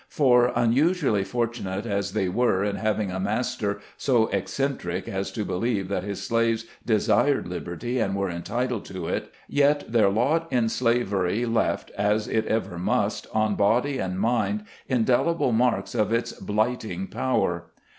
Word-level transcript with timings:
For, 0.09 0.51
unusually 0.55 1.23
fortunate 1.23 1.85
as 1.85 2.13
they 2.13 2.27
were 2.27 2.63
in 2.63 2.77
having 2.77 3.11
a 3.11 3.19
master 3.19 3.79
so 3.97 4.29
eccentric 4.29 5.07
as 5.07 5.31
to 5.33 5.45
believe 5.45 5.89
that 5.89 6.01
his 6.01 6.23
slaves 6.23 6.65
desired 6.83 7.47
liberty 7.47 7.99
and 7.99 8.15
were 8.15 8.27
enti 8.27 8.67
tled 8.67 8.83
to 8.85 9.07
it, 9.07 9.31
yet 9.47 9.91
their 9.91 10.09
lot 10.09 10.51
in 10.51 10.69
slavery 10.69 11.45
left, 11.45 11.91
as 11.91 12.27
it 12.27 12.47
ever 12.47 12.79
must, 12.79 13.27
on 13.31 13.53
body 13.53 13.99
and 13.99 14.19
mind, 14.19 14.65
indelible 14.89 15.51
marks 15.51 15.93
of 15.93 16.11
its 16.11 16.31
blighting 16.31 17.05
power. 17.05 17.65